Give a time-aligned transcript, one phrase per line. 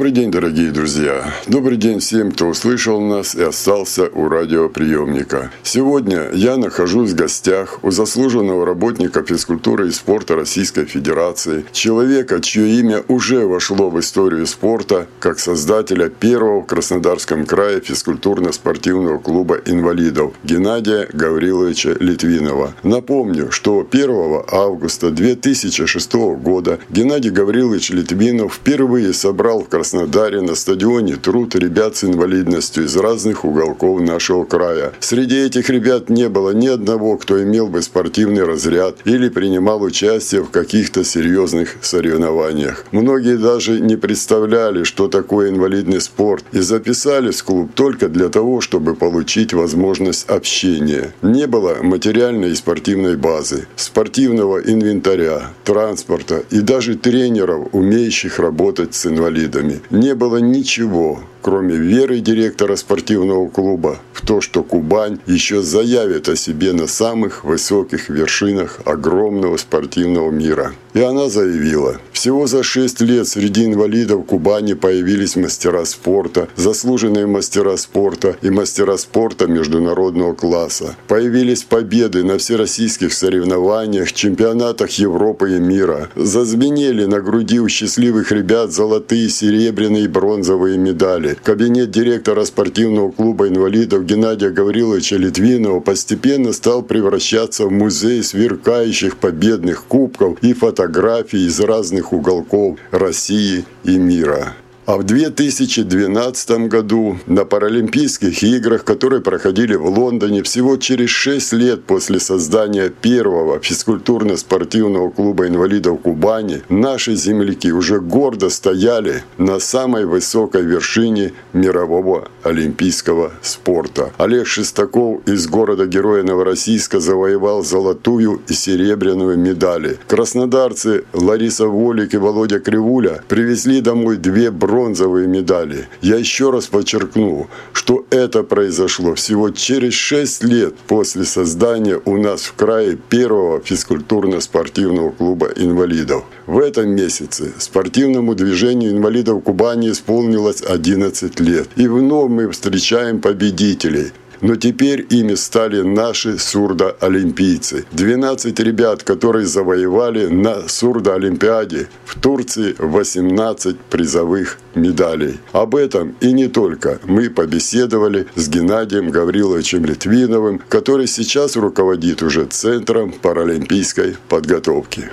[0.00, 1.34] Добрый день, дорогие друзья.
[1.46, 5.50] Добрый день всем, кто услышал нас и остался у радиоприемника.
[5.62, 12.80] Сегодня я нахожусь в гостях у заслуженного работника физкультуры и спорта Российской Федерации, человека, чье
[12.80, 20.32] имя уже вошло в историю спорта как создателя первого в Краснодарском крае физкультурно-спортивного клуба инвалидов
[20.42, 22.72] Геннадия Гавриловича Литвинова.
[22.82, 29.60] Напомню, что 1 августа 2006 года Геннадий Гаврилович Литвинов впервые собрал
[29.90, 34.92] Краснодаре на стадионе труд ребят с инвалидностью из разных уголков нашего края.
[35.00, 40.44] Среди этих ребят не было ни одного, кто имел бы спортивный разряд или принимал участие
[40.44, 42.84] в каких-то серьезных соревнованиях.
[42.92, 48.60] Многие даже не представляли, что такое инвалидный спорт и записались в клуб только для того,
[48.60, 51.12] чтобы получить возможность общения.
[51.20, 59.06] Не было материальной и спортивной базы, спортивного инвентаря, транспорта и даже тренеров, умеющих работать с
[59.06, 59.79] инвалидами.
[59.90, 66.36] Не было ничего, кроме веры директора спортивного клуба в то, что Кубань еще заявит о
[66.36, 70.72] себе на самых высоких вершинах огромного спортивного мира.
[70.92, 77.76] И она заявила, всего за 6 лет среди инвалидов Кубани появились мастера спорта, заслуженные мастера
[77.76, 80.96] спорта и мастера спорта международного класса.
[81.06, 86.10] Появились победы на всероссийских соревнованиях, чемпионатах Европы и мира.
[86.16, 93.10] Зазвенели на груди у счастливых ребят золотые, серебряные и бронзовые медали годы кабинет директора спортивного
[93.10, 101.46] клуба инвалидов Геннадия Гавриловича Литвинова постепенно стал превращаться в музей сверкающих победных кубков и фотографий
[101.46, 104.54] из разных уголков России и мира.
[104.90, 111.84] А в 2012 году на Паралимпийских играх, которые проходили в Лондоне всего через 6 лет
[111.84, 120.62] после создания первого физкультурно-спортивного клуба инвалидов Кубани, наши земляки уже гордо стояли на самой высокой
[120.62, 124.10] вершине мирового олимпийского спорта.
[124.18, 130.00] Олег Шестаков из города-героя Новороссийска завоевал золотую и серебряную медали.
[130.08, 135.88] Краснодарцы Лариса Волик и Володя Кривуля привезли домой две бронзовые бронзовые медали.
[136.00, 142.42] Я еще раз подчеркну, что это произошло всего через 6 лет после создания у нас
[142.42, 146.24] в крае первого физкультурно-спортивного клуба инвалидов.
[146.46, 151.68] В этом месяце спортивному движению инвалидов Кубани исполнилось 11 лет.
[151.76, 157.84] И вновь мы встречаем победителей– но теперь ими стали наши сурдоолимпийцы.
[157.92, 165.38] 12 ребят, которые завоевали на сурдоолимпиаде в Турции 18 призовых медалей.
[165.52, 172.46] Об этом и не только мы побеседовали с Геннадием Гавриловичем Литвиновым, который сейчас руководит уже
[172.46, 175.10] Центром паралимпийской подготовки.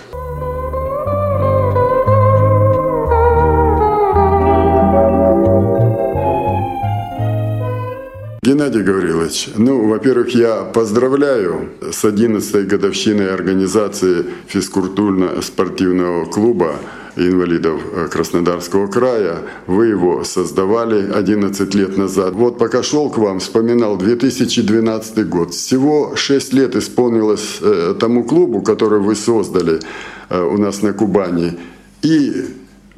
[8.48, 16.76] Геннадий Гаврилович, ну, во-первых, я поздравляю с 11-й годовщиной организации физкультурно-спортивного клуба
[17.18, 19.40] инвалидов Краснодарского края.
[19.66, 22.36] Вы его создавали 11 лет назад.
[22.36, 25.54] Вот пока шел к вам, вспоминал 2012 год.
[25.54, 29.82] Всего 6 лет исполнилось э, тому клубу, который вы создали
[30.30, 31.60] э, у нас на Кубани.
[32.02, 32.46] И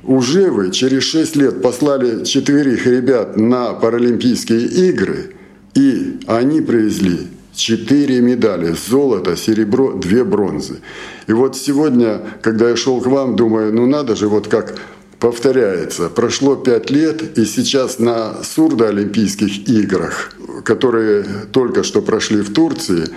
[0.03, 5.33] уже вы через 6 лет послали четверых ребят на Паралимпийские игры–
[5.79, 10.81] и они привезли четыре медали– золото, серебро, две бронзы.
[11.27, 14.77] И вот сегодня, когда я шел к вам, думаю, ну надо же, вот как
[15.19, 16.09] повторяется.
[16.09, 20.33] Прошло пять лет, и сейчас на сурдоолимпийских играх,
[20.65, 23.07] которые только что прошли в Турции,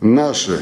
[0.00, 0.60] наши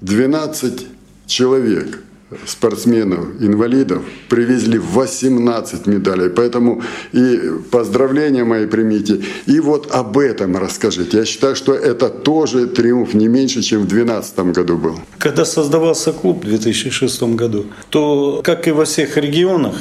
[0.00, 0.86] 12
[1.26, 2.00] человек–
[2.46, 6.30] спортсменов, инвалидов привезли 18 медалей.
[6.30, 7.40] Поэтому и
[7.70, 9.20] поздравления мои примите.
[9.46, 11.18] И вот об этом расскажите.
[11.18, 15.00] Я считаю, что это тоже триумф не меньше, чем в 2012 году был.
[15.18, 19.76] Когда создавался клуб в 2006 году, то, как и во всех регионах,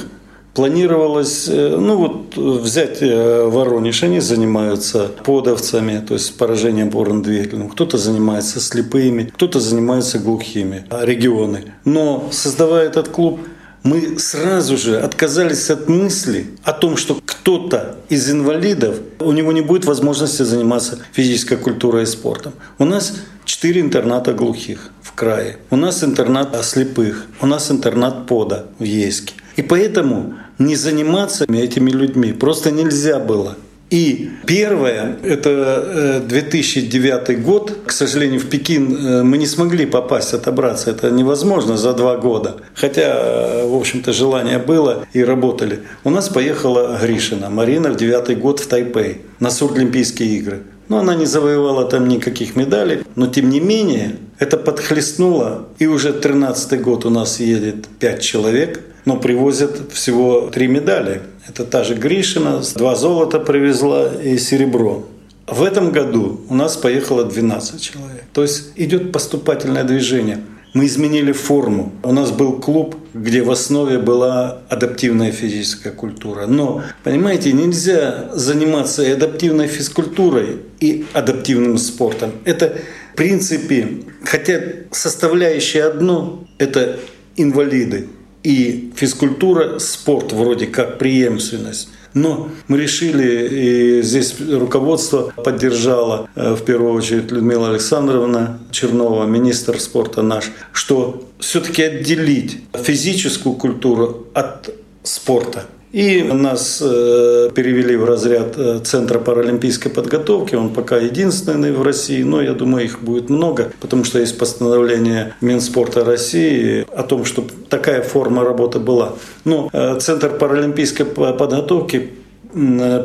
[0.55, 6.89] Планировалось, э, ну вот взять э, Воронеж, они занимаются подовцами, то есть поражением
[7.21, 7.69] двигателем.
[7.69, 11.73] Кто-то занимается слепыми, кто-то занимается глухими регионы.
[11.83, 13.39] Но создавая этот клуб,
[13.83, 19.61] мы сразу же отказались от мысли о том, что кто-то из инвалидов, у него не
[19.61, 22.53] будет возможности заниматься физической культурой и спортом.
[22.79, 23.13] У нас
[23.43, 25.57] четыре интерната глухих в крае.
[25.69, 27.27] У нас интернат слепых.
[27.41, 29.35] У нас интернат пода в Ейске.
[29.55, 33.57] И поэтому не заниматься этими людьми просто нельзя было.
[33.91, 37.71] И первое, это 2009 э, год.
[37.85, 40.89] К сожалению, в Пекин э, мы не смогли попасть, отобраться.
[40.89, 42.57] Это невозможно за два года.
[42.73, 45.81] Хотя, э, в общем-то, желание было и работали.
[46.03, 50.63] У нас поехала Гришина, Марина в девятый год в Тайпей на Сурдлимпийские игры.
[50.87, 53.03] Но она не завоевала там никаких медалей.
[53.15, 55.67] Но тем не менее, это подхлестнуло.
[55.77, 61.21] И уже 13 год у нас едет 5 человек, но привозят всего 3 медали.
[61.47, 65.05] Это та же Гришина, два золота привезла и серебро.
[65.47, 68.23] В этом году у нас поехало 12 человек.
[68.33, 70.39] То есть идет поступательное движение.
[70.73, 71.93] Мы изменили форму.
[72.03, 76.47] У нас был клуб, где в основе была адаптивная физическая культура.
[76.47, 82.31] Но, понимаете, нельзя заниматься и адаптивной физкультурой, и адаптивным спортом.
[82.43, 82.77] Это
[83.13, 83.87] в принципе,
[84.25, 84.61] хотя
[84.91, 86.99] составляющая одно– это
[87.37, 88.09] инвалиды
[88.45, 91.89] и физкультура, спорт вроде как преемственность.
[92.13, 99.79] Но мы решили, и здесь руководство поддержало, э, в первую очередь Людмила Александровна Чернова, министр
[99.79, 104.69] спорта наш, что все-таки отделить физическую культуру от
[105.03, 105.65] спорта–
[105.95, 110.53] и нас э, перевели в разряд э, Центра паралимпийской подготовки.
[110.53, 115.35] Он пока единственный в России, но я думаю, их будет много, потому что есть постановление
[115.39, 119.13] Минспорта России о том, чтобы такая форма работы была.
[119.45, 122.09] Но э, Центр паралимпийской подготовки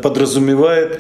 [0.03, 0.99] подразумевает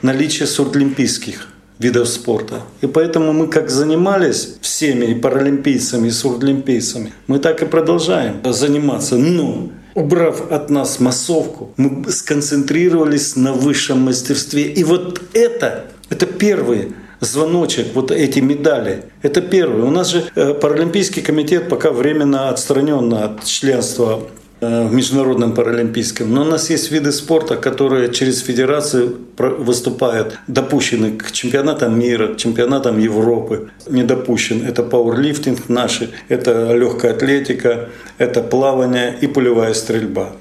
[0.00, 1.48] наличие сурдлимпийских
[1.78, 2.62] видов спорта.
[2.80, 9.16] И поэтому мы как занимались всеми и паралимпийцами, и сурдлимпийцами, мы так и продолжаем заниматься.
[9.16, 14.64] Но убрав от нас массовку, мы сконцентрировались на высшем мастерстве.
[14.64, 19.04] И вот это, это первый звоночек, вот эти медали.
[19.22, 19.82] Это первый.
[19.82, 24.20] У нас же э, Паралимпийский комитет пока временно отстранен от членства
[24.60, 26.32] в Международном паралимпийском.
[26.32, 32.36] Но у нас есть виды спорта, которые через федерацию выступают, допущены к чемпионатам мира, к
[32.36, 33.70] чемпионатам Европы.
[33.88, 34.66] Не допущен.
[34.66, 40.32] Это пауэрлифтинг наши, это легкая атлетика, это плавание и пулевая стрельба.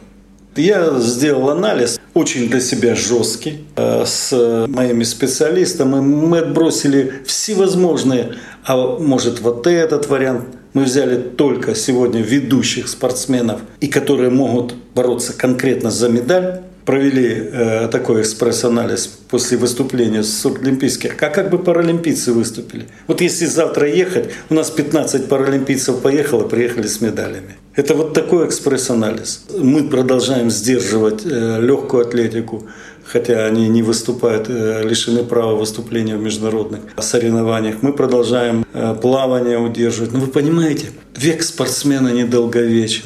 [0.56, 6.00] Я сделал анализ, очень для себя жесткий, э, с моими специалистами.
[6.00, 10.46] Мы отбросили всевозможные, а может вот этот вариант–
[10.76, 17.88] мы взяли только сегодня ведущих спортсменов, и которые могут бороться конкретно за медаль, провели э,
[17.88, 22.86] такой экспресс-анализ после выступления с олимпийских, а как бы паралимпийцы выступили.
[23.08, 27.56] Вот если завтра ехать, у нас 15 паралимпийцев поехало, приехали с медалями.
[27.74, 29.46] Это вот такой экспресс-анализ.
[29.58, 32.68] Мы продолжаем сдерживать э, легкую атлетику,
[33.16, 37.76] хотя они не выступают, э, лишены права выступления в международных соревнованиях.
[37.82, 40.12] Мы продолжаем э, плавание удерживать.
[40.12, 43.06] Но вы понимаете, век спортсмена недолговечен.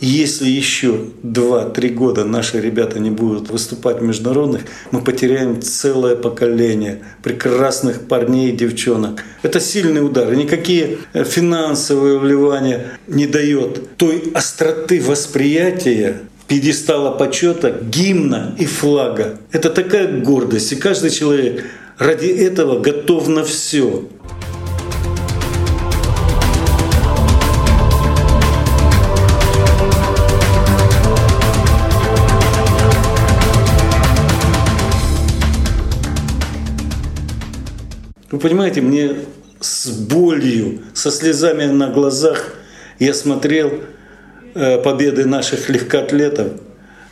[0.00, 7.04] Если еще 2-3 года наши ребята не будут выступать в международных, мы потеряем целое поколение
[7.22, 9.22] прекрасных парней и девчонок.
[9.42, 10.32] Это сильный удар.
[10.32, 16.16] И никакие э, финансовые вливания не дает той остроты восприятия
[16.48, 19.38] пьедестала почета, гимна и флага.
[19.52, 21.64] Это такая гордость, и каждый человек
[21.98, 24.04] ради этого готов на все.
[38.30, 39.16] Вы понимаете, мне
[39.60, 42.54] с болью, со слезами на глазах
[42.98, 43.80] я смотрел
[44.82, 46.48] победы наших легкоатлетов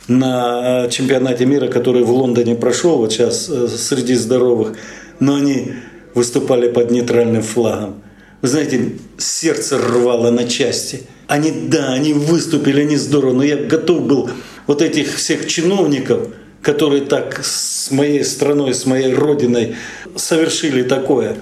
[0.07, 4.77] на э, чемпионате мира, который в Лондоне прошел вот сейчас э, среди здоровых,
[5.19, 5.73] но они
[6.13, 8.03] выступали под нейтральным флагом.
[8.41, 11.03] Вы знаете, сердце рвало на части.
[11.27, 14.29] Они, да, они выступили, они здорово, но я готов был
[14.67, 16.27] вот этих всех чиновников,
[16.61, 19.75] которые так с моей страной, с моей родиной
[20.15, 21.37] совершили такое.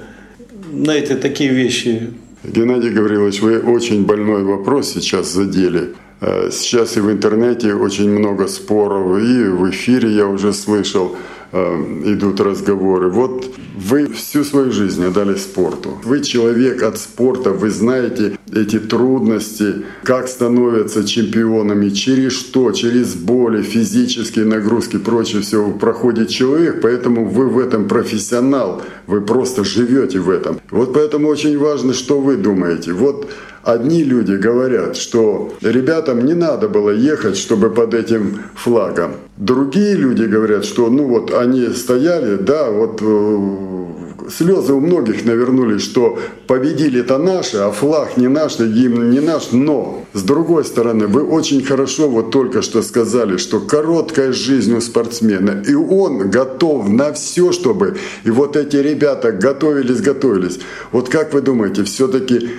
[0.72, 2.14] Знаете, такие вещи
[2.44, 5.94] Геннадий Гаврилович, вы очень больной вопрос сейчас задели.
[6.20, 11.16] Э, сейчас и в интернете очень много споров, и в эфире я уже слышал–
[11.54, 13.10] идут разговоры.
[13.10, 15.98] Вот вы всю свою жизнь отдали спорту.
[16.04, 23.62] Вы человек от спорта, вы знаете эти трудности, как становятся чемпионами, через что, через боли,
[23.62, 30.30] физические нагрузки, прочее все проходит человек, поэтому вы в этом профессионал, вы просто живете в
[30.30, 30.60] этом.
[30.72, 32.94] Вот поэтому очень важно, что вы думаете.
[32.94, 33.30] Вот
[33.64, 39.14] Одни люди говорят, что ребятам не надо было ехать, чтобы под этим флагом.
[39.38, 45.82] Другие люди говорят, что ну вот они стояли, да, вот э, слезы у многих навернулись,
[45.82, 49.52] что победили это наши, а флаг не наш, гимн не наш.
[49.52, 54.82] Но, с другой стороны, вы очень хорошо вот только что сказали, что короткая жизнь у
[54.82, 57.96] спортсмена, и он готов на все, чтобы...
[58.24, 60.60] И вот эти ребята готовились, готовились.
[60.92, 62.50] Вот как вы думаете, все-таки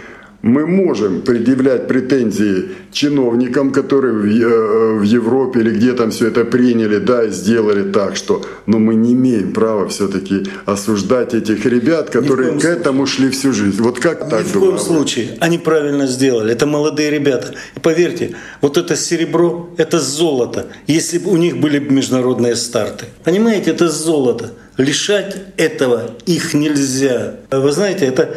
[0.44, 6.98] мы можем предъявлять претензии чиновникам, которые в, э, Европе или где там все это приняли,
[6.98, 12.58] да, и сделали так, что, но мы не имеем права все-таки осуждать этих ребят, которые
[12.60, 13.80] к этому шли всю жизнь.
[13.80, 15.28] Вот как Ни так в коем случае.
[15.40, 16.52] Они правильно сделали.
[16.52, 17.54] Это молодые ребята.
[17.74, 23.06] И поверьте, вот это серебро, это золото, если бы у них были международные старты.
[23.24, 24.50] Понимаете, это золото.
[24.76, 27.36] Лишать этого их нельзя.
[27.50, 28.36] Вы знаете, это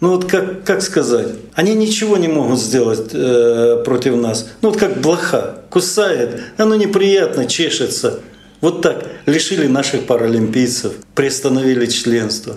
[0.00, 4.48] ну вот как, как сказать, они ничего не могут сделать э, против нас.
[4.62, 8.20] Ну вот как блоха, кусает, оно неприятно, чешется.
[8.60, 12.56] Вот так лишили наших паралимпийцев, приостановили членство.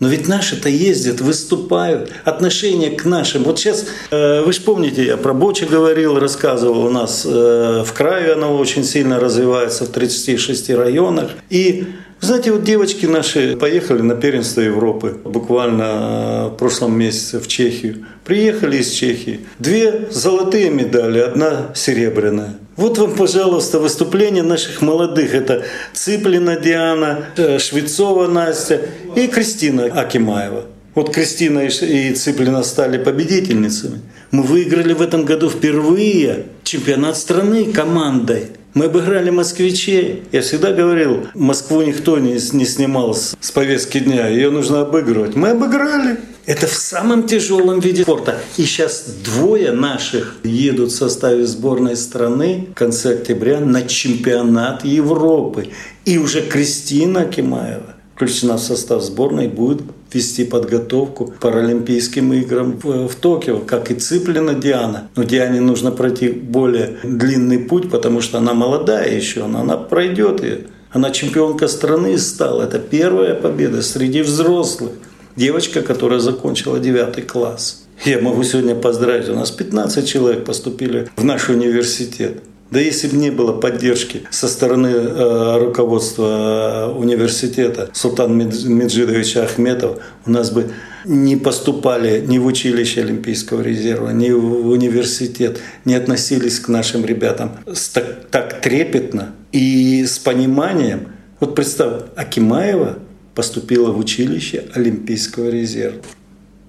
[0.00, 3.44] Но ведь наши-то ездят, выступают, отношение к нашим.
[3.44, 7.92] Вот сейчас, э, вы же помните, я про Бочи говорил, рассказывал, у нас э, в
[7.92, 11.30] крае оно очень сильно развивается, в 36 районах.
[11.50, 11.86] И
[12.26, 18.06] знаете, вот девочки наши поехали на первенство Европы буквально э, в прошлом месяце в Чехию.
[18.24, 19.40] Приехали из Чехии.
[19.58, 22.54] Две золотые медали, одна серебряная.
[22.76, 25.34] Вот вам, пожалуйста, выступление наших молодых.
[25.34, 25.64] Это
[25.94, 28.82] Цыплина Диана, э, Швецова Настя
[29.16, 30.66] и Кристина Акимаева.
[30.94, 34.00] Вот Кристина и Цыплина стали победительницами.
[34.30, 38.48] Мы выиграли в этом году впервые чемпионат страны командой.
[38.74, 40.22] Мы обыграли москвичей.
[40.32, 45.36] Я всегда говорил, Москву никто не, не снимал с, с повестки дня, ее нужно обыгрывать.
[45.36, 46.18] Мы обыграли.
[46.46, 48.40] Это в самом тяжелом виде спорта.
[48.56, 55.68] И сейчас двое наших едут в составе сборной страны в конце октября на чемпионат Европы.
[56.04, 59.82] И уже Кристина Кимаева включена в состав сборной будет
[60.14, 65.08] вести подготовку к Паралимпийским играм в, в Токио, как и Цыплина Диана.
[65.16, 70.42] Но Диане нужно пройти более длинный путь, потому что она молодая еще, но она пройдет
[70.42, 70.60] ее.
[70.90, 72.62] Она чемпионка страны стала.
[72.64, 74.92] Это первая победа среди взрослых.
[75.36, 77.84] Девочка, которая закончила девятый класс.
[78.04, 82.42] Я могу сегодня поздравить, у нас 15 человек поступили в наш университет.
[82.72, 89.98] Да если бы не было поддержки со стороны э, руководства э, университета Султан Меджидовича Ахметова,
[90.24, 90.70] у нас бы
[91.04, 97.58] не поступали ни в училище Олимпийского резерва, ни в университет, не относились к нашим ребятам
[97.92, 101.08] так, так трепетно и с пониманием.
[101.40, 103.00] Вот представь, Акимаева
[103.34, 106.00] поступила в училище Олимпийского резерва.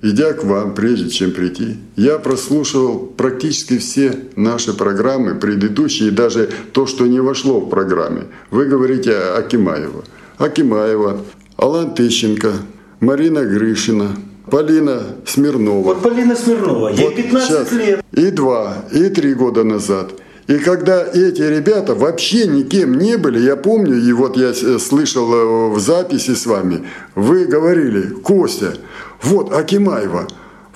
[0.05, 6.85] Идя к вам, прежде чем прийти, я прослушал практически все наши программы, предыдущие, даже то,
[6.85, 8.23] что не вошло в программе.
[8.51, 10.03] Вы говорите о Акимаева.
[10.37, 11.21] Акимаева,
[11.55, 12.51] Алан Тыщенко,
[12.99, 14.09] Марина Грышина,
[14.51, 15.81] Полина Смирнова.
[15.93, 17.71] Вот Полина Смирнова, ей вот 15 сейчас.
[17.71, 18.01] лет.
[18.11, 20.11] И два, и три года назад.
[20.47, 25.69] И когда эти ребята вообще никем не были, я помню, и вот я слышал э,
[25.69, 28.73] в записи с вами, вы говорили, Костя,
[29.23, 30.27] вот Акимаева,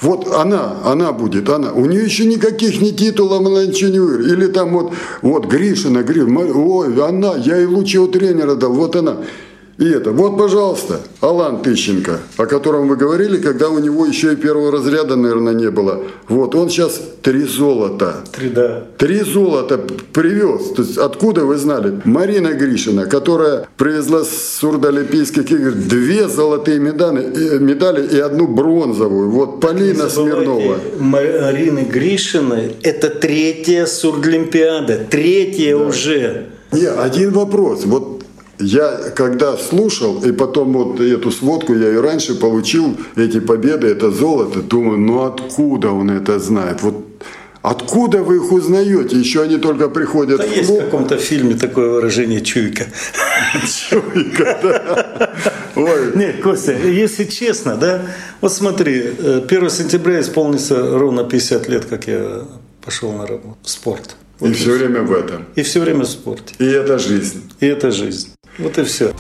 [0.01, 1.71] вот она, она будет, она.
[1.71, 4.33] У нее еще никаких ни титулов, она ничего не выиграла.
[4.33, 9.17] Или там вот, вот Гришина, Гришина, ой, она, я ей лучшего тренера дал, вот она.
[9.77, 14.35] И это, вот, пожалуйста, Алан Тыщенко, о котором вы говорили, когда у него еще и
[14.35, 16.03] первого разряда, наверное, не было.
[16.27, 18.15] Вот, он сейчас три золота.
[18.31, 18.85] Три, да.
[18.97, 19.79] Три золота
[20.13, 20.71] привез.
[20.75, 22.01] То есть, откуда вы знали?
[22.05, 29.29] Марина Гришина, которая привезла с сурдоолимпийских игр две золотые медали, э, медали и одну бронзовую.
[29.29, 30.77] Вот Полина Смирнова.
[30.99, 35.05] Марины Гришиной это третья сурдолимпиада.
[35.07, 35.85] Третья да.
[35.85, 36.45] уже.
[36.71, 37.85] Не, один вопрос.
[37.85, 38.16] Вот
[38.59, 44.11] я когда слушал, и потом вот эту сводку я и раньше получил, эти победы, это
[44.11, 46.81] золото, думаю, ну откуда он это знает?
[46.81, 47.07] Вот
[47.63, 49.19] Откуда вы их узнаете?
[49.19, 52.85] Еще они только приходят да в есть в каком-то фильме такое выражение «чуйка».
[53.89, 55.33] Чуйка, да.
[55.75, 56.15] Ой.
[56.15, 58.05] Нет, Костя, если честно, да,
[58.39, 62.45] вот смотри, 1 э, сентября исполнится ровно 50 лет, как я
[62.85, 64.15] пошел на работу в спорт.
[64.39, 65.45] Вот и все время в этом.
[65.55, 66.55] И все время в спорте.
[66.59, 67.51] И это жизнь.
[67.59, 68.29] И это жизнь.
[68.57, 69.13] Вот и все.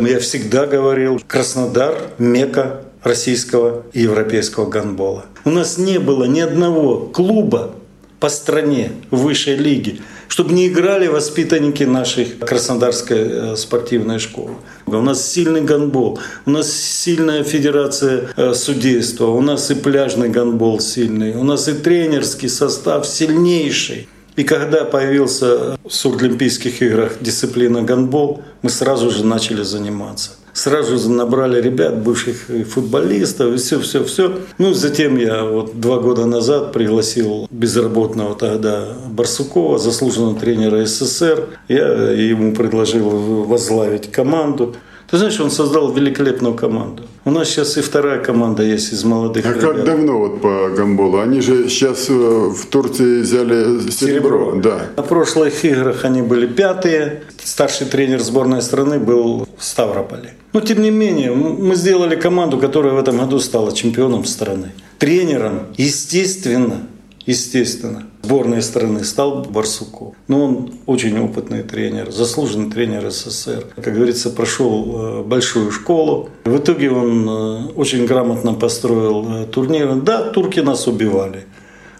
[0.00, 5.26] Я всегда говорил, Краснодар– мека российского и европейского гандбола.
[5.44, 7.74] У нас не было ни одного клуба
[8.18, 14.52] по стране высшей лиги, чтобы не играли воспитанники нашей Краснодарской э, спортивной школы.
[14.86, 20.80] У нас сильный гандбол, у нас сильная федерация э, судейства, у нас и пляжный гандбол
[20.80, 24.08] сильный, у нас и тренерский состав сильнейший.
[24.36, 31.60] И когда появился в Сурдлимпийских играх дисциплина гандбол, мы сразу же начали заниматься сразу набрали
[31.60, 32.36] ребят, бывших
[32.68, 34.38] футболистов, и все, все, все.
[34.58, 41.48] Ну, затем я вот два года назад пригласил безработного тогда Барсукова, заслуженного тренера СССР.
[41.68, 43.08] Я ему предложил
[43.44, 44.74] возглавить команду.
[45.10, 47.04] Ты знаешь, он создал великолепную команду.
[47.24, 49.60] У нас сейчас и вторая команда есть из молодых А ребят.
[49.62, 51.18] как давно вот по гамболу?
[51.20, 54.52] Они же сейчас э, в Турции взяли серебро.
[54.52, 54.60] Серебро.
[54.60, 54.80] Да.
[54.96, 57.22] На прошлых играх они были пятые.
[57.42, 60.34] Старший тренер сборной страны был в Ставрополе.
[60.52, 64.72] Но тем не менее, мы сделали команду, которая в этом году стала чемпионом страны.
[64.98, 66.82] Тренером, естественно,
[67.24, 70.14] естественно, сборной страны стал Барсуков.
[70.28, 73.64] Но он очень опытный тренер, заслуженный тренер СССР.
[73.82, 76.28] Как говорится, прошел э, большую школу.
[76.44, 79.94] В итоге он э, очень грамотно построил э, турнир.
[79.96, 81.46] Да, турки нас убивали.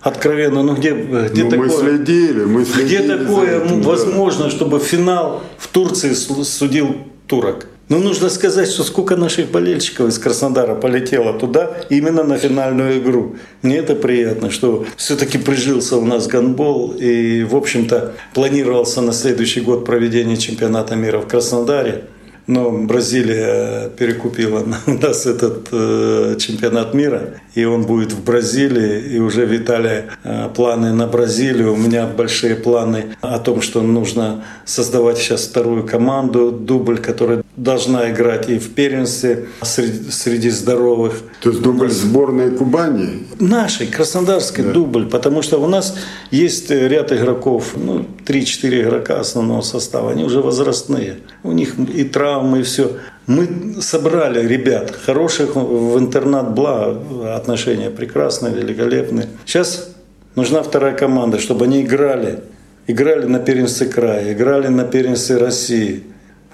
[0.02, 1.68] Откровенно, ну где, где Ну, такое?
[1.68, 3.06] мы следили, мы Где следили.
[3.06, 3.88] за такое этим, да.
[3.88, 6.94] возможно, чтобы финал в Турции су- судил
[7.26, 7.66] турок?
[7.88, 13.36] Но нужно сказать, что сколько наших болельщиков из Краснодара полетело туда именно на финальную игру.
[13.62, 19.62] Мне это приятно, что все-таки прижился у нас гандбол и, в общем-то, планировался на следующий
[19.62, 22.04] год проведение чемпионата мира в Краснодаре.
[22.48, 29.44] Но Бразилия перекупила нас этот э, чемпионат мира, и он будет в Бразилии, и уже
[29.44, 31.74] витали э, планы на Бразилию.
[31.74, 38.10] У меня большие планы о том, что нужно создавать сейчас вторую команду, дубль, которая должна
[38.10, 41.20] играть и в первенстве среди, среди здоровых.
[41.40, 43.26] То есть дубль сборной Кубани.
[43.40, 45.96] Нашей, краснодарской дубль, потому что у нас
[46.30, 51.18] есть ряд игроков, ну, 3-4 игрока основного состава, они уже возрастные.
[51.42, 52.92] У них и травмы, и все.
[53.26, 56.96] Мы собрали ребят, хороших в интернат бла,
[57.34, 59.28] отношения прекрасные, великолепные.
[59.44, 59.90] Сейчас
[60.34, 62.40] нужна вторая команда, чтобы они играли.
[62.86, 66.04] Играли на первенстве края, играли на первенстве России.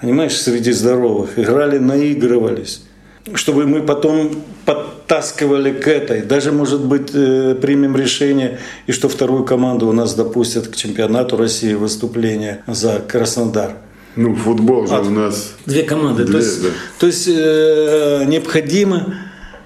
[0.01, 1.39] Понимаешь, среди здоровых.
[1.39, 2.81] Играли, наигрывались
[3.33, 4.31] чтобы мы потом
[4.65, 6.21] подтаскивали к этой.
[6.21, 11.35] Даже, может быть, э, примем решение, и что вторую команду у нас допустят к чемпионату
[11.35, 13.77] России выступления за Краснодар.
[14.15, 16.23] Ну, футбол же у нас Две команды.
[16.23, 16.69] Две, то есть, да.
[16.99, 19.15] то есть э, необходимо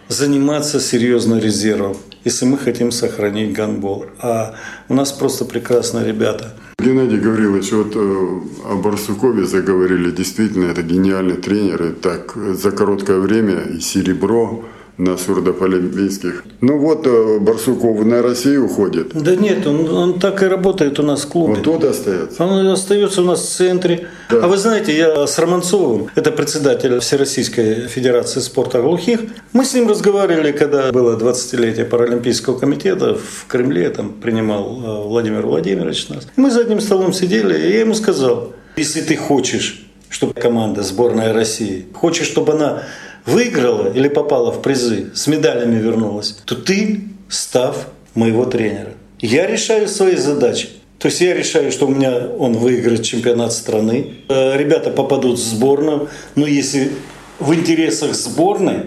[0.07, 4.05] заниматься серьезно резервом, если мы хотим сохранить гандбол.
[4.19, 4.55] А
[4.87, 6.55] у нас просто прекрасные ребята.
[6.79, 10.11] Геннадий Гаврилович, вот э, о Барсукове заговорили.
[10.11, 11.83] Действительно, это гениальный тренер.
[11.83, 14.63] И так э, за короткое время и серебро
[14.99, 16.43] на сурдополимпийских.
[16.59, 19.11] Ну вот э, Барсуков на Россию уходит.
[19.13, 21.53] Да нет, он, он так и работает у нас в клубе.
[21.55, 22.43] Вот тут остается.
[22.43, 24.09] Он остается у нас в центре.
[24.29, 24.43] Да.
[24.43, 29.21] А вы знаете, я с Романцовым, это председатель Всероссийской Федерации спорта глухих,
[29.53, 35.45] мы с ним разговаривали, когда было 20-летие Паралимпийского комитета в Кремле, там принимал э, Владимир
[35.45, 36.27] Владимирович нас.
[36.35, 41.31] Мы за одним столом сидели, и я ему сказал, если ты хочешь, чтобы команда сборная
[41.31, 42.83] России, хочешь, чтобы она
[43.29, 48.93] выиграла или попала в призы, с медалями вернулась, то ты став моего тренера.
[49.19, 50.69] Я решаю свои задачи.
[50.97, 54.15] То есть я решаю, что у меня он выиграет чемпионат страны.
[54.27, 56.09] Э, Ребята попадут в сборную.
[56.35, 56.91] Но если
[57.39, 58.81] в интересах сборной,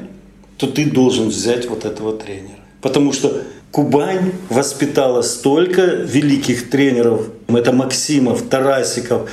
[0.58, 2.60] то ты должен взять вот этого тренера.
[2.82, 7.28] Потому что Кубань воспитала столько великих тренеров.
[7.48, 9.30] Это Максимов, Тарасиков,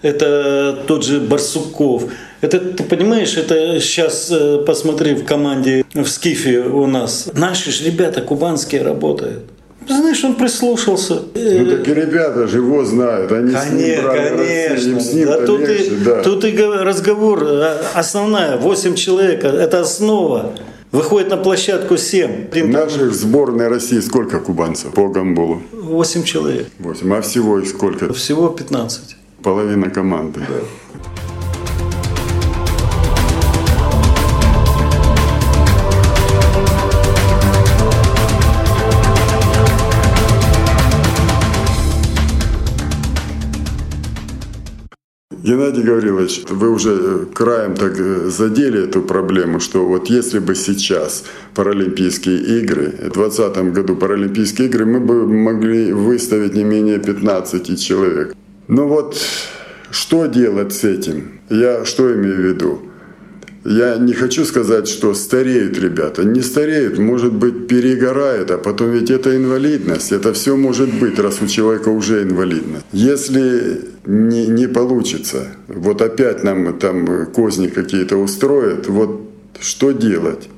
[0.00, 2.04] это тот же Барсуков.
[2.42, 7.30] Это, ты понимаешь, это сейчас э, посмотри в команде в Скифе у нас.
[7.34, 9.44] Наши же ребята кубанские работают.
[9.88, 11.22] Знаешь, он прислушался.
[11.34, 13.30] Ну так и ребята же его знают.
[13.30, 15.00] Они с ним Конечно, брали конечно.
[15.00, 16.22] С Да, ним-то тут, легче, и, да.
[16.22, 20.52] тут и разговор, э, основная, 8 человек, это основа.
[20.90, 22.50] Выходит на площадку 7.
[22.50, 25.62] В наших в сборной России сколько кубанцев по гамболу?
[25.72, 26.66] 8 человек.
[26.80, 27.14] 8.
[27.14, 28.12] А всего их сколько?
[28.12, 29.16] Всего 15.
[29.42, 30.40] Половина команды.
[45.42, 50.54] Геннадий Гаврилович, вы уже э, краем так э, задели эту проблему, что вот если бы
[50.54, 51.24] сейчас
[51.56, 58.36] Паралимпийские игры, в 2020 году Паралимпийские игры, мы бы могли выставить не менее 15 человек.
[58.68, 59.16] Ну вот,
[59.90, 61.40] что делать с этим?
[61.50, 62.91] Я что имею в виду?
[63.64, 66.24] Я не хочу сказать, что стареют ребята.
[66.24, 70.12] Не стареют, может быть, перегорают, а потом ведь это инвалидность.
[70.12, 72.84] Это все может быть, раз у человека уже инвалидность.
[72.92, 79.28] Если не, не получится, вот опять нам там козни какие-то устроят, вот
[79.60, 80.48] что делать?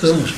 [0.00, 0.34] Ты знаешь,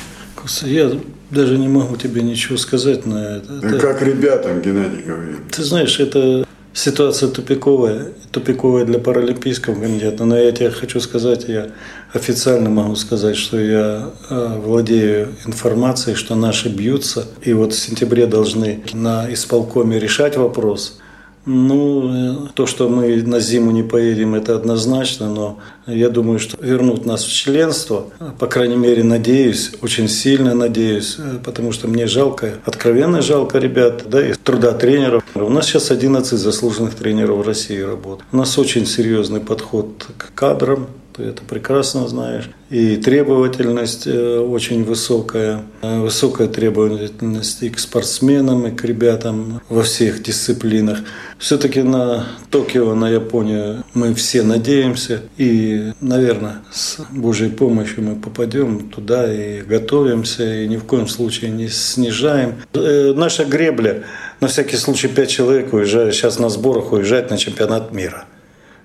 [0.63, 0.91] я
[1.31, 3.59] даже не могу тебе ничего сказать на это.
[3.61, 3.79] это...
[3.79, 5.37] Как ребятам, Геннадий говорит.
[5.51, 11.69] Ты знаешь, это Ситуация тупиковая, тупиковая для Паралимпийского комитета, но я тебе хочу сказать, я
[12.13, 18.25] официально могу сказать, что я э, владею информацией, что наши бьются, и вот в сентябре
[18.25, 20.99] должны на исполкоме решать вопрос.
[21.45, 27.05] Ну, то, что мы на зиму не поедем, это однозначно, но я думаю, что вернут
[27.05, 28.07] нас в членство,
[28.39, 34.25] по крайней мере, надеюсь, очень сильно надеюсь, потому что мне жалко, откровенно жалко ребят, да,
[34.25, 35.23] и труда тренеров.
[35.35, 38.25] У нас сейчас 11 заслуженных тренеров в России работают.
[38.31, 42.49] У нас очень серьезный подход к кадрам, ты это прекрасно знаешь.
[42.69, 45.63] И требовательность э, очень высокая.
[45.81, 50.99] Э, высокая требовательность и к спортсменам, и к ребятам во всех дисциплинах.
[51.37, 55.21] Все-таки на Токио, на Японию мы все надеемся.
[55.37, 61.51] И, наверное, с Божьей помощью мы попадем туда и готовимся, и ни в коем случае
[61.51, 62.55] не снижаем.
[62.73, 64.03] Э, наша гребля,
[64.41, 68.25] на всякий случай, пять человек уезжают, сейчас на сборах уезжает на чемпионат мира.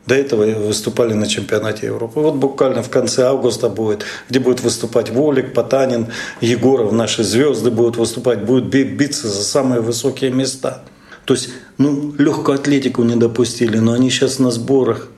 [0.08, 2.20] До этого выступали на чемпионате Европы.
[2.20, 6.06] Вот буквально в конце августа будет, где будет выступать Волик, Потанин,
[6.40, 10.82] Егоров, наши звезды будут выступать, будут биться за самые высокие места.
[11.26, 15.08] То есть, ну, легкую атлетику не допустили, но они сейчас на сборах.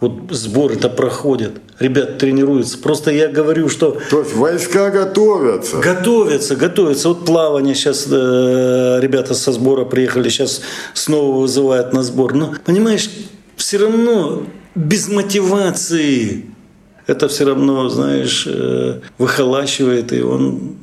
[0.00, 1.52] Вот сборы-то проходят.
[1.78, 2.76] Ребят тренируются.
[2.78, 3.98] Просто я говорю, что...
[4.10, 5.76] То есть войска готовятся.
[5.76, 7.08] Готовятся, готовятся.
[7.10, 10.62] Вот плавание сейчас э, ребята со сбора приехали, сейчас
[10.94, 12.34] снова вызывают на сбор.
[12.34, 13.10] Но, понимаешь,
[13.70, 14.42] все равно
[14.74, 16.46] без мотивации
[17.06, 20.74] это все равно, знаешь, э, выхолащивает, и он,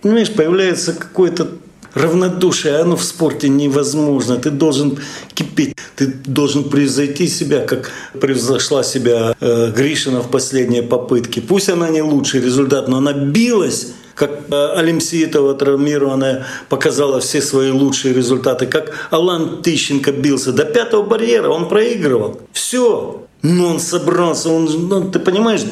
[0.00, 1.48] понимаешь, появляется какое-то
[1.92, 4.36] равнодушие, оно в спорте невозможно.
[4.36, 4.98] Ты должен
[5.34, 11.40] кипеть, ты должен превзойти себя, как превзошла себя э, Гришина в последние попытки.
[11.40, 17.70] Пусть она не лучший результат, но она билась как э, Алимсиитова травмированная показала все свои
[17.70, 22.40] лучшие результаты, как Алан Тыщенко бился до пятого барьера, он проигрывал.
[22.52, 23.26] Все.
[23.42, 25.62] Но он собрался, он, ну, ты понимаешь,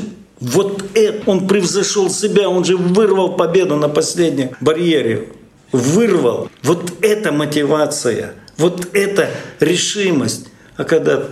[0.41, 5.29] вот это, он превзошел себя, он же вырвал победу на последнем барьере.
[5.71, 6.51] Вырвал.
[6.63, 10.49] Вот это мотивация, вот это решимость.
[10.77, 11.23] А когда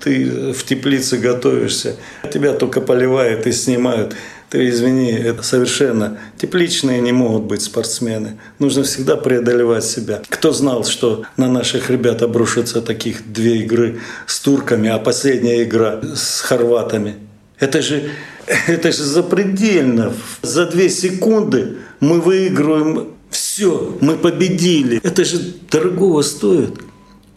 [0.00, 1.96] ты в теплице готовишься,
[2.32, 4.14] тебя только поливают и снимают
[4.50, 8.38] ты извини, это совершенно тепличные не могут быть спортсмены.
[8.58, 10.22] Нужно всегда преодолевать себя.
[10.28, 16.00] Кто знал, что на наших ребят обрушатся таких две игры с турками, а последняя игра
[16.14, 17.16] с хорватами?
[17.58, 18.10] Это же,
[18.66, 20.14] это же запредельно.
[20.42, 25.00] За две секунды мы выигрываем все, мы победили.
[25.02, 26.74] Это же дорогого стоит.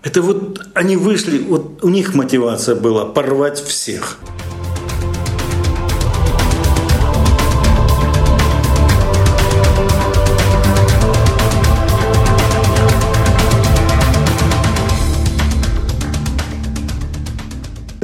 [0.04, 4.18] Это вот они вышли, вот у них мотивация была порвать всех.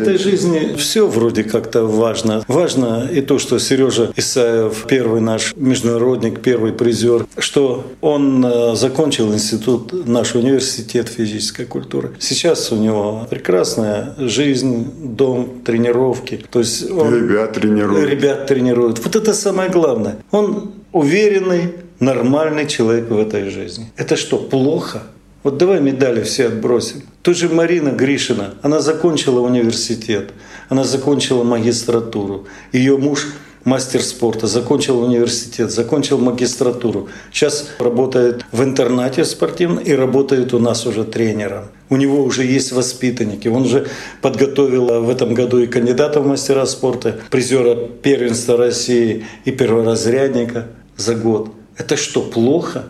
[0.07, 2.43] Этой жизни все вроде как-то важно.
[2.47, 9.33] Важно и то, что Сережа Исаев, первый наш международник, первый призер, что он э, закончил
[9.33, 12.11] институт, наш университет физической культуры.
[12.19, 16.43] Сейчас у него прекрасная жизнь, дом, тренировки.
[16.49, 18.09] То есть он, ребят тренируют.
[18.09, 18.99] Ребят тренируют.
[19.03, 20.17] Вот это самое главное.
[20.31, 23.91] Он уверенный, нормальный человек в этой жизни.
[23.97, 25.03] Это что, плохо?
[25.43, 27.03] Вот давай медали все отбросим.
[27.21, 30.31] Тут же Марина Гришина, она закончила университет,
[30.69, 32.47] она закончила магистратуру.
[32.71, 33.27] Ее муж
[33.67, 37.09] мастер спорта, закончил университет, закончил магистратуру.
[37.33, 41.65] Сейчас работает в интернате спортивном и работает у нас уже тренером.
[41.89, 43.49] У него уже есть воспитанники.
[43.49, 43.87] Он уже
[44.21, 51.15] подготовил в этом году и кандидата в мастера спорта, призера первенства России и перворазрядника за
[51.15, 51.49] год.
[51.77, 52.85] Это что, плохо?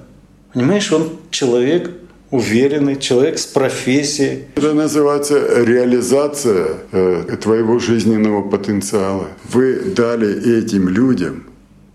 [0.54, 1.90] Понимаешь, он человек
[2.32, 4.46] уверенный, человек с профессией.
[4.56, 9.28] Это называется реализация э, твоего жизненного потенциала.
[9.54, 11.44] Вы дали этим людям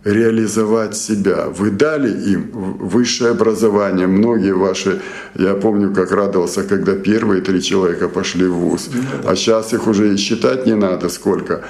[0.04, 1.46] реализовать себя.
[1.46, 4.06] Вы дали им высшее образование.
[4.06, 5.00] Многие ваши,
[5.34, 8.90] я помню, как радовался, когда первые три человека пошли в ВУЗ.
[9.24, 11.62] А сейчас их уже и считать не надо сколько.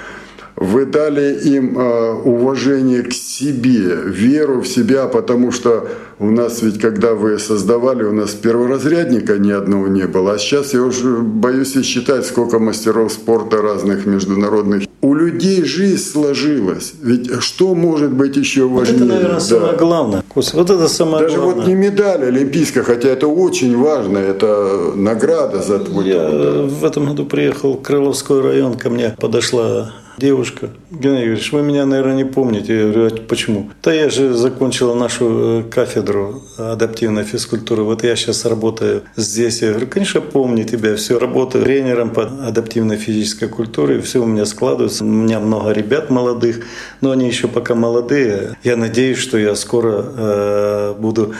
[0.63, 6.79] Вы дали им э, уважение к себе, веру в себя, потому что у нас ведь,
[6.79, 10.33] когда вы создавали, у нас перворазрядника ни одного не было.
[10.33, 14.83] А сейчас я уже боюсь и считать, сколько мастеров спорта разных международных.
[15.01, 16.93] У людей жизнь сложилась.
[17.01, 18.99] Ведь что может быть еще важнее?
[18.99, 19.39] Вот это, наверное, да.
[19.41, 20.23] самое главное.
[20.33, 21.55] Вот это самое Даже главное.
[21.55, 26.71] вот не медаль олимпийская, хотя это очень важно, это награда за твой Я труд.
[26.71, 30.69] в этом году приехал в Крыловской район, ко мне подошла девушка.
[30.91, 32.75] Геннадий Юрьевич, вы меня, наверное, не помните.
[32.75, 33.69] Я говорю, а почему?
[33.81, 37.83] Да я же закончила нашу э, кафедру адаптивной физкультуры.
[37.83, 39.61] Вот я сейчас работаю здесь.
[39.61, 40.95] Я говорю, конечно, помню тебя.
[40.95, 44.01] Все, работаю тренером по адаптивной физической культуре.
[44.01, 45.03] Все у меня складывается.
[45.03, 46.65] У меня много ребят молодых,
[47.01, 48.55] но они еще пока молодые.
[48.63, 51.33] Я надеюсь, что я скоро э, буду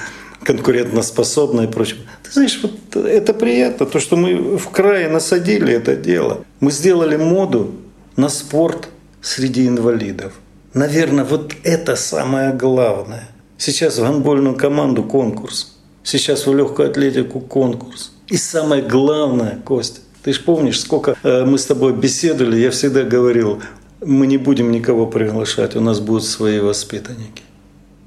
[0.44, 2.00] конкурентоспособна и прочее.
[2.24, 6.44] Ты знаешь, вот это приятно, то, что мы в крае насадили это дело.
[6.60, 7.72] Мы сделали моду
[8.16, 8.90] на спорт
[9.22, 10.34] среди инвалидов.
[10.74, 13.30] Наверное, вот это самое главное.
[13.58, 15.78] Сейчас в гандбольную команду конкурс.
[16.04, 18.12] Сейчас в легкую атлетику конкурс.
[18.28, 23.04] И самое главное, Костя, ты же помнишь, сколько э, мы с тобой беседовали, я всегда
[23.04, 23.62] говорил,
[24.06, 27.44] мы не будем никого приглашать, у нас будут свои воспитанники.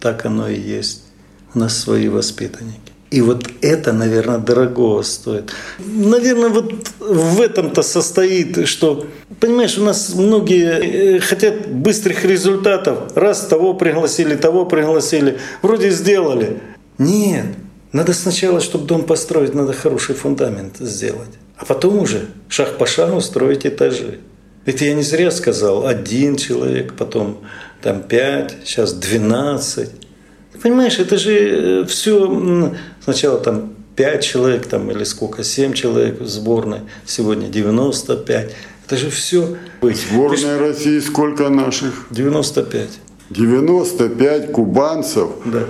[0.00, 1.04] Так оно и есть.
[1.54, 2.85] У нас свои воспитанники.
[3.10, 5.52] И вот это, наверное, дорого стоит.
[5.78, 9.06] Наверное, вот в этом-то состоит, что,
[9.38, 13.16] понимаешь, у нас многие хотят быстрых результатов.
[13.16, 15.38] Раз того пригласили, того пригласили.
[15.62, 16.60] Вроде сделали.
[16.98, 17.46] Нет,
[17.92, 21.30] надо сначала, чтобы дом построить, надо хороший фундамент сделать.
[21.56, 24.18] А потом уже шаг по шагу строить этажи.
[24.64, 27.38] Это я не зря сказал, один человек, потом
[27.82, 29.92] там пять, сейчас двенадцать.
[30.60, 32.74] Понимаешь, это же все
[33.06, 38.52] сначала там 5 человек там, или сколько, 7 человек в сборной, сегодня 95.
[38.84, 39.56] Это же все.
[39.80, 40.58] Сборная же...
[40.58, 42.06] России сколько наших?
[42.10, 42.88] 95.
[43.30, 45.28] 95 кубанцев.
[45.44, 45.64] Да.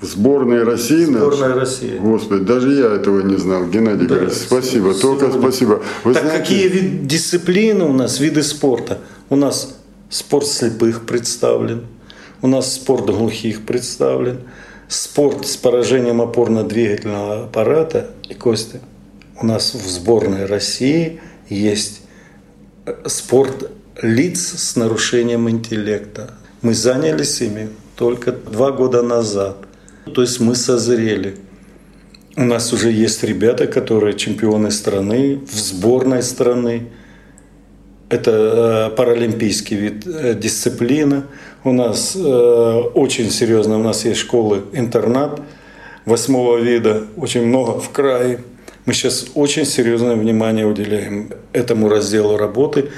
[0.00, 1.58] В сборной России Сборная наш?
[1.58, 1.98] России.
[1.98, 3.66] Господи, даже я этого не знал.
[3.66, 5.00] Геннадий да, Григорьевич, спасибо, сегодня.
[5.00, 5.82] только спасибо.
[6.02, 6.42] Вы так знаете...
[6.42, 7.06] какие вид...
[7.06, 8.98] дисциплины у нас, виды спорта?
[9.30, 9.76] У нас
[10.10, 11.86] спорт слепых представлен,
[12.42, 14.40] у нас спорт глухих представлен,
[14.88, 18.80] спорт с поражением опорно-двигательного аппарата и кости.
[19.40, 22.02] У нас в сборной России есть
[23.06, 23.70] спорт
[24.00, 26.34] лиц с нарушением интеллекта.
[26.62, 29.56] Мы занялись ими только два года назад.
[30.14, 31.36] То есть мы созрели.
[32.36, 36.88] У нас уже есть ребята, которые чемпионы страны, в сборной страны.
[38.08, 41.24] Это паралимпийский вид дисциплины.
[41.64, 42.20] У нас э,
[42.94, 45.40] очень серьезно, у нас есть школы-интернат
[46.04, 48.40] восьмого вида, очень много в крае.
[48.84, 52.90] Мы сейчас очень серьезное внимание уделяем этому разделу работы.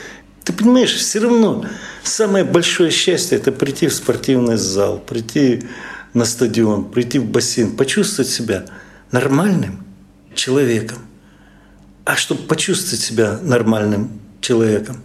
[0.42, 1.64] Ты понимаешь, все равно
[2.03, 5.62] самое большое счастье– это прийти в спортивный зал, прийти
[6.14, 8.64] на стадион, прийти в бассейн, почувствовать себя
[9.12, 9.85] нормальным
[10.35, 10.99] человеком.
[12.05, 15.03] А чтобы почувствовать себя нормальным человеком,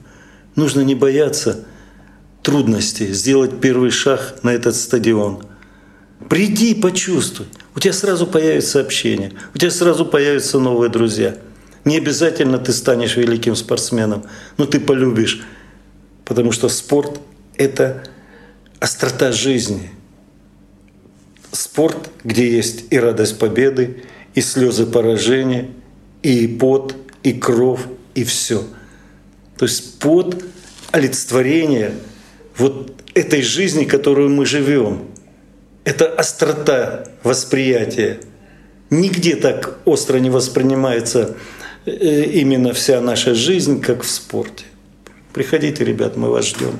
[0.56, 1.66] нужно не бояться
[2.44, 5.44] трудностей, сделать первый шаг на этот стадион.
[6.30, 7.48] Приди, почувствуй.
[7.76, 11.38] У тебя сразу появится общение, у тебя сразу появятся новые друзья.
[11.86, 14.24] Не обязательно ты станешь великим спортсменом,
[14.58, 15.42] но ты полюбишь,
[16.26, 17.20] потому что спорт–
[17.56, 18.04] это
[18.80, 19.90] острота жизни.
[21.52, 24.04] Спорт, где есть и радость победы,
[24.36, 25.72] и слезы поражения,
[26.22, 27.82] и пот, и кровь,
[28.14, 28.64] и все.
[29.62, 30.44] То есть пот–
[30.92, 31.94] олицетворение
[32.58, 35.04] вот этой жизни, которую мы живем.
[35.84, 38.22] Это острота восприятия.
[38.90, 41.38] Нигде так остро не воспринимается
[41.86, 44.66] именно вся наша жизнь, как в спорте.
[45.32, 46.80] Приходите, ребят, мы вас ждем.